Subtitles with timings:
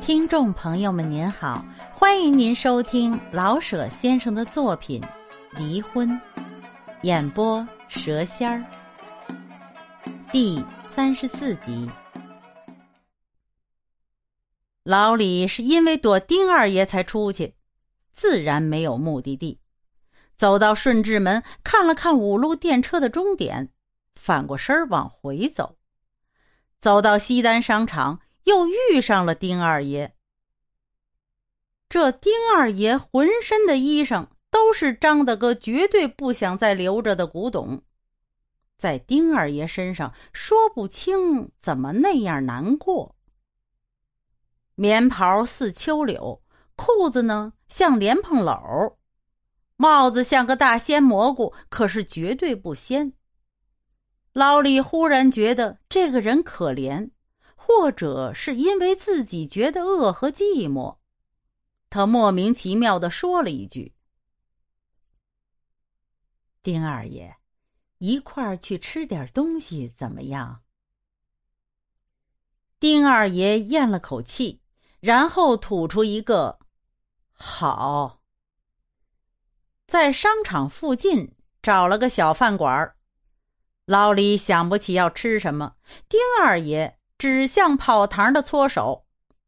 [0.00, 5.00] 听众朋友们，您好，欢迎您收听老舍先生的作品
[5.58, 6.08] 《离婚》，
[7.02, 8.64] 演播蛇仙儿，
[10.30, 10.64] 第
[10.94, 11.90] 三十四集。
[14.84, 17.54] 老李是因为躲丁二爷才出去，
[18.12, 19.58] 自然没有目的地。
[20.36, 23.70] 走到顺治门，看了看五路电车的终点，
[24.14, 25.76] 反过身往回走。
[26.78, 28.20] 走到西单商场。
[28.46, 30.14] 又遇上了丁二爷。
[31.88, 37.82] 这丁二爷浑身的衣裳都是张大哥绝对不想再留着的古董，
[38.78, 43.16] 在丁二爷身上说不清怎么那样难过。
[44.76, 46.40] 棉袍似秋柳，
[46.76, 48.94] 裤子呢像莲蓬篓，
[49.76, 53.12] 帽子像个大鲜蘑菇，可是绝对不鲜。
[54.32, 57.10] 老李忽然觉得这个人可怜。
[57.66, 60.98] 或者是因为自己觉得饿和寂寞，
[61.90, 63.92] 他莫名其妙的说了一句
[66.62, 67.36] ：“丁二爷，
[67.98, 70.62] 一块儿去吃点东西怎么样？”
[72.78, 74.60] 丁二爷咽了口气，
[75.00, 76.60] 然后吐出一个
[77.34, 78.22] “好”。
[79.88, 82.94] 在商场附近找了个小饭馆
[83.86, 85.74] 老李想不起要吃什么，
[86.08, 86.96] 丁二爷。
[87.18, 89.06] 指向跑堂的搓手，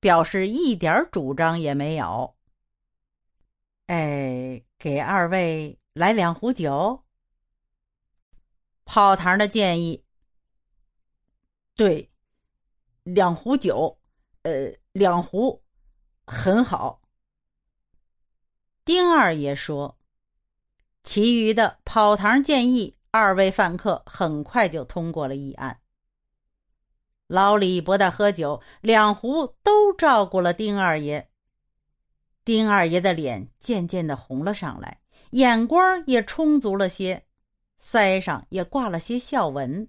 [0.00, 2.34] 表示一点主张也没有。
[3.86, 7.04] 哎，给二位来两壶酒。
[8.84, 10.04] 跑堂的建议。
[11.74, 12.10] 对，
[13.04, 13.98] 两壶酒，
[14.42, 15.62] 呃，两壶，
[16.26, 17.00] 很好。
[18.84, 19.96] 丁二爷说，
[21.02, 25.79] 其余的跑堂建议，二位饭客很快就通过了议案。
[27.30, 31.30] 老李不大喝酒，两壶都照顾了丁二爷。
[32.44, 35.00] 丁二爷的脸渐渐的红了上来，
[35.30, 37.24] 眼光也充足了些，
[37.80, 39.88] 腮上也挂了些笑纹，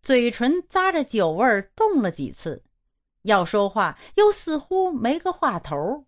[0.00, 2.64] 嘴唇咂着酒味儿动了几次，
[3.24, 6.06] 要说话又似乎没个话头。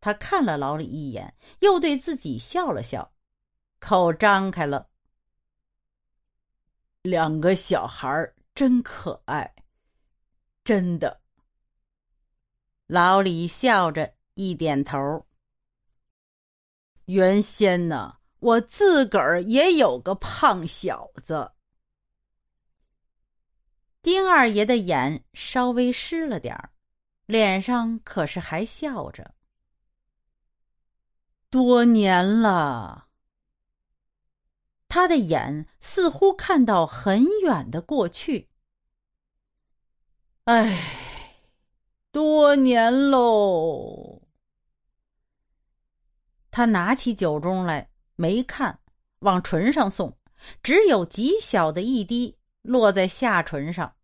[0.00, 3.10] 他看了老李一眼，又对自己笑了笑，
[3.80, 4.86] 口张开了。
[7.02, 8.32] 两个小孩儿。
[8.54, 9.54] 真可爱，
[10.64, 11.20] 真的。
[12.86, 15.26] 老李笑着一点头。
[17.06, 21.52] 原先呢，我自个儿也有个胖小子。
[24.02, 26.70] 丁二爷的眼稍微湿了点儿，
[27.26, 29.34] 脸上可是还笑着。
[31.50, 33.08] 多年了。
[34.90, 38.50] 他的眼似乎看到很远的过去。
[40.44, 41.36] 唉，
[42.10, 44.22] 多年喽。
[46.50, 48.80] 他拿起酒盅来，没看，
[49.20, 50.18] 往唇上送，
[50.60, 53.94] 只有极小的一滴落在下唇上。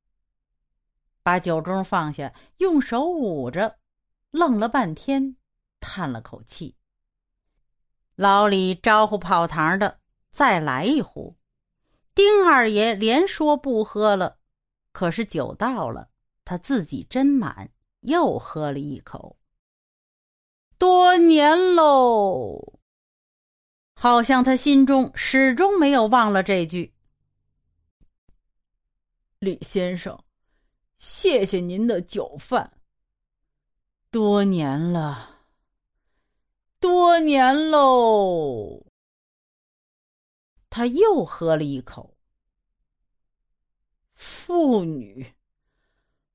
[1.25, 3.81] 把酒盅放下，用手捂着，
[4.31, 5.37] 愣了半天，
[5.81, 6.77] 叹了口气。
[8.15, 9.99] 老李招呼跑堂的。
[10.37, 11.35] 再来一壶，
[12.15, 14.37] 丁二爷连说不喝了，
[14.93, 16.11] 可是酒到了，
[16.45, 19.39] 他自己斟满，又喝了一口。
[20.77, 22.79] 多年喽，
[23.95, 26.93] 好像他心中始终没有忘了这句。
[29.39, 30.23] 李先生，
[30.99, 32.71] 谢谢您的酒饭。
[34.11, 35.31] 多年了，
[36.79, 38.86] 多年喽。
[40.77, 42.19] 他又喝了一口。
[44.13, 45.33] 妇女，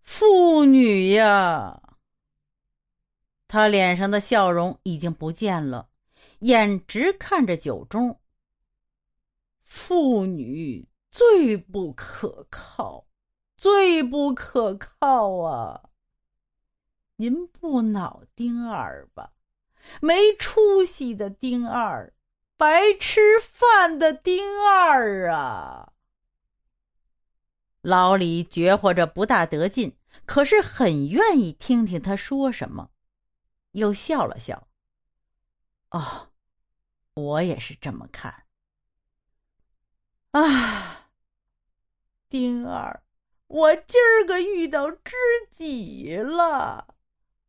[0.02, 1.80] 妇女呀！
[3.48, 5.90] 他脸上的笑容已经不见了，
[6.40, 8.18] 眼直看着酒盅。
[9.64, 13.06] 妇女最不可靠，
[13.58, 15.92] 最不可靠啊！
[17.18, 19.34] 您不恼丁二吧？
[20.02, 22.12] 没出息的丁二！
[22.62, 25.94] 白吃饭的丁二啊！
[27.82, 29.98] 老李觉活着不大得劲，
[30.28, 32.92] 可是很愿意听听他说什么，
[33.72, 34.68] 又笑了笑。
[35.90, 36.30] 哦，
[37.16, 38.44] 我也是这么看。
[40.30, 41.10] 啊，
[42.30, 43.02] 丁二，
[43.48, 45.16] 我今儿个遇到知
[45.50, 46.94] 己了，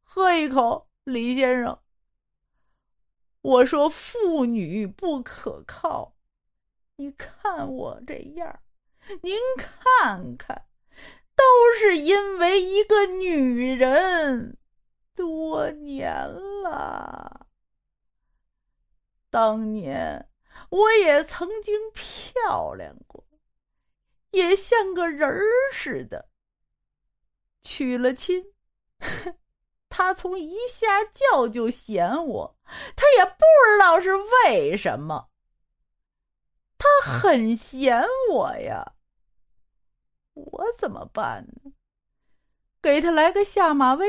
[0.02, 1.78] 喝一口，李先生。
[3.42, 6.16] 我说妇女不可靠，
[6.96, 8.60] 你看我这样，
[9.22, 10.66] 您看看，
[11.34, 11.42] 都
[11.76, 14.56] 是因为一个女人，
[15.14, 16.14] 多年
[16.62, 17.48] 了。
[19.28, 20.28] 当年
[20.70, 23.24] 我也曾经漂亮过，
[24.30, 25.42] 也像个人儿
[25.72, 26.28] 似的。
[27.62, 28.52] 娶了亲，
[29.00, 29.34] 哼
[29.94, 32.56] 他从一下轿就嫌我，
[32.96, 33.32] 他也不
[33.66, 35.28] 知道是为什么。
[36.78, 38.94] 他很嫌我呀，
[40.32, 41.72] 我怎么办呢？
[42.80, 44.06] 给他来个下马威，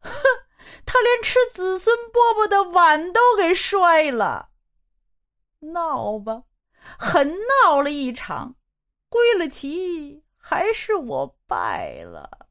[0.00, 0.10] 哼，
[0.86, 4.48] 他连吃子孙饽饽的碗都给摔了。
[5.60, 6.42] 闹吧，
[6.98, 7.30] 狠
[7.62, 8.56] 闹了一场，
[9.10, 12.41] 归了齐，还是我败了。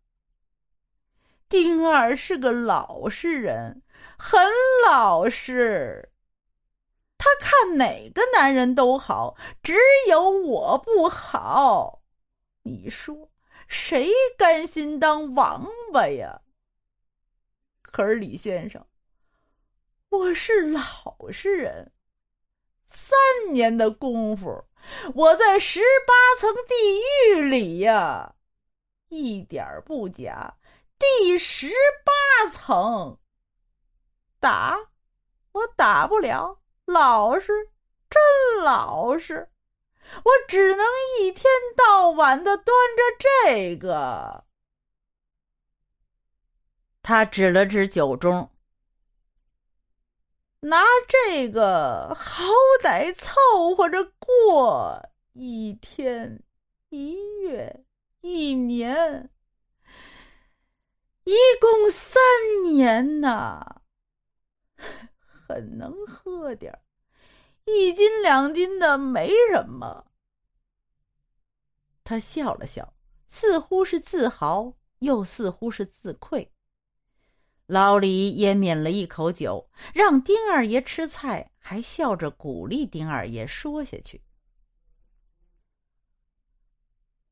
[1.51, 3.81] 丁二是个老实人，
[4.18, 4.42] 很
[4.89, 6.13] 老实。
[7.18, 9.75] 他看哪个男人都好，只
[10.07, 12.03] 有我不好。
[12.63, 13.30] 你说
[13.68, 16.39] 谁甘心当王八呀？
[17.81, 18.88] 可是李先生，
[20.07, 21.92] 我是老实人。
[22.88, 23.18] 三
[23.51, 24.63] 年的功夫，
[25.13, 28.36] 我在十八层地狱里呀，
[29.09, 30.56] 一点不假。
[31.01, 31.68] 第十
[32.06, 33.18] 八层，
[34.39, 34.77] 打
[35.51, 36.62] 我打不了。
[36.86, 37.48] 老实，
[38.07, 39.50] 真老实，
[40.24, 40.86] 我只能
[41.19, 41.45] 一天
[41.75, 42.65] 到晚的端
[42.95, 43.01] 着
[43.44, 44.45] 这个。
[47.01, 48.50] 他指了指酒盅，
[50.59, 52.44] 拿这个好
[52.83, 56.44] 歹凑合着过一天、
[56.89, 57.83] 一月、
[58.21, 59.31] 一年，
[61.23, 62.21] 一共三
[62.71, 63.81] 年呐。
[65.47, 66.79] 很能喝点
[67.65, 70.07] 一斤两斤的没什么。
[72.03, 72.94] 他笑了笑，
[73.27, 76.51] 似乎是自豪，又似乎是自愧。
[77.67, 84.24] 老李也抿了一口酒，让丁二爷吃菜，还笑着鼓励丁二爷说下去。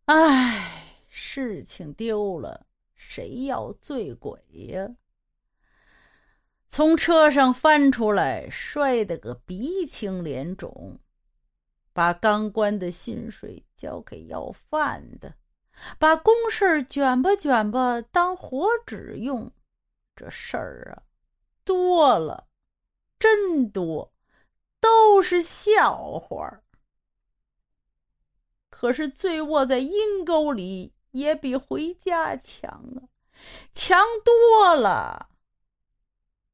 [0.06, 2.66] 唉，事情丢了，
[3.02, 4.90] 谁要醉鬼呀？
[6.68, 11.00] 从车上翻出来，摔得个鼻青脸肿，
[11.94, 15.34] 把刚关的薪水交给要饭的，
[15.98, 19.52] 把公事卷吧卷吧当火纸用，
[20.14, 21.02] 这事儿啊，
[21.64, 22.48] 多了，
[23.18, 24.14] 真多，
[24.82, 26.62] 都是笑话。
[28.70, 33.08] 可是醉卧在阴沟里也比回家强啊，
[33.74, 35.30] 强多了。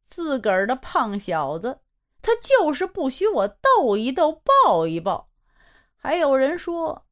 [0.05, 1.79] 自个儿的胖小子，
[2.21, 5.29] 他就是不许我逗一逗、抱一抱。
[5.97, 7.05] 还有人说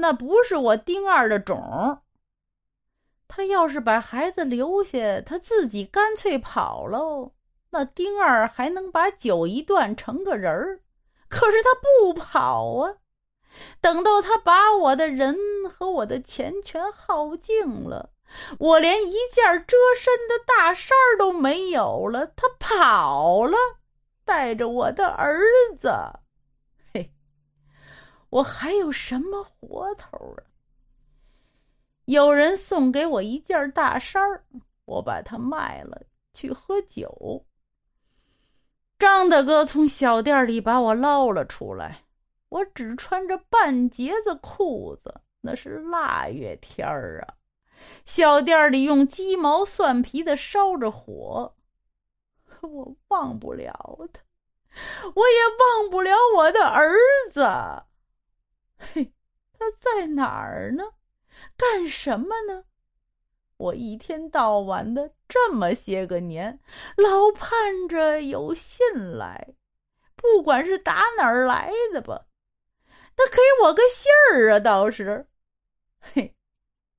[0.00, 2.02] 那不是我丁二的种。
[3.28, 7.34] 他要是把孩子留下，他自己干脆跑喽，
[7.70, 10.80] 那丁二还能把酒一断成个人儿。
[11.28, 12.96] 可是他不跑啊，
[13.80, 15.36] 等到他把我的人
[15.70, 18.10] 和我的钱全耗尽了。
[18.58, 23.56] 我连一件遮身的大衫都没有了，他跑了，
[24.24, 25.40] 带着我的儿
[25.76, 25.90] 子。
[26.92, 27.10] 嘿，
[28.28, 30.44] 我还有什么活头啊？
[32.04, 34.22] 有人送给我一件大衫
[34.84, 37.44] 我把它卖了去喝酒。
[38.98, 42.04] 张大哥从小店里把我捞了出来，
[42.48, 47.34] 我只穿着半截子裤子，那是腊月天儿啊。
[48.04, 51.54] 小店里用鸡毛蒜皮的烧着火，
[52.62, 54.22] 我忘不了他，
[55.14, 56.92] 我也忘不了我的儿
[57.30, 57.42] 子。
[58.78, 59.12] 嘿，
[59.52, 60.84] 他在哪儿呢？
[61.56, 62.64] 干什么呢？
[63.58, 66.60] 我一天到晚的这么些个年，
[66.96, 68.86] 老盼着有信
[69.16, 69.54] 来，
[70.14, 72.26] 不管是打哪儿来的吧，
[73.18, 75.26] 他给我个信儿啊，倒是，
[76.00, 76.34] 嘿。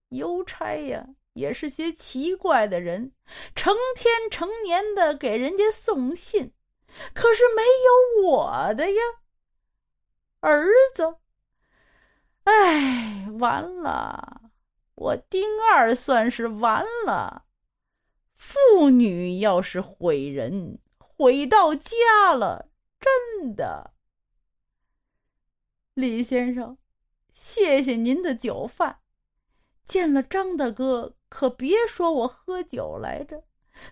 [0.10, 3.14] 邮差呀，也是些奇怪的人，
[3.54, 6.52] 成天成年的给人家送信，
[7.14, 9.02] 可是没有我的呀，
[10.40, 11.18] 儿子。
[12.46, 14.42] 哎，完了，
[14.96, 17.46] 我丁二算是完了。
[18.36, 23.94] 妇女要是毁人，毁到家了，真的。
[26.00, 26.78] 李先生，
[27.34, 29.02] 谢谢您的酒饭。
[29.86, 33.44] 见了张大哥，可别说我喝酒来着。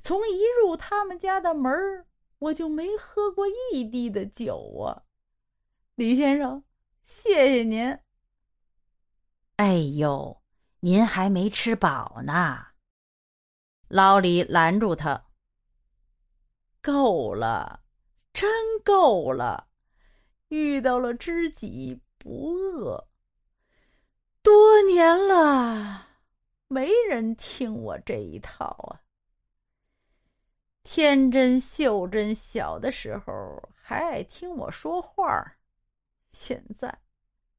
[0.01, 2.05] 从一入他们家的门
[2.39, 5.03] 我就没喝过一滴的酒啊。
[5.95, 6.63] 李先生，
[7.03, 7.99] 谢谢您。
[9.57, 10.41] 哎呦，
[10.79, 12.67] 您还没吃饱呢。
[13.89, 15.25] 老李拦住他
[16.81, 17.81] ：“够了，
[18.31, 18.49] 真
[18.81, 19.67] 够了！
[20.47, 23.07] 遇到了知己不饿。
[24.41, 26.07] 多年了，
[26.67, 29.01] 没人听我这一套啊。
[30.83, 35.57] 天真秀珍小的时候还爱听我说话，
[36.31, 36.97] 现在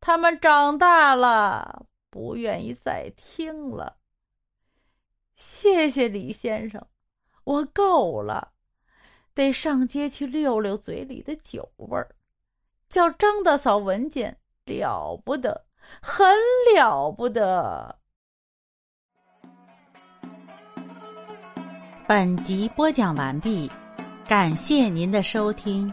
[0.01, 3.99] 他们长大了。”不愿意再听了。
[5.35, 6.85] 谢谢李先生，
[7.45, 8.55] 我够了，
[9.35, 12.17] 得上街去溜溜嘴里的酒味儿，
[12.89, 15.65] 叫张大嫂闻见了不得，
[16.01, 16.27] 很
[16.75, 17.95] 了不得。
[22.07, 23.71] 本集播讲完毕，
[24.27, 25.93] 感谢您的收听，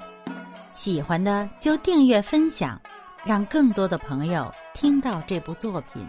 [0.72, 2.80] 喜欢的就订阅分享。
[3.26, 6.08] 让更多的朋友听到这部作品。